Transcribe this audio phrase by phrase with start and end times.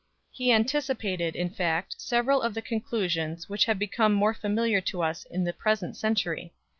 [0.31, 5.25] He anticipated, in fact, several of the conclusions which have become more familiar to us
[5.25, 6.53] in the present century 2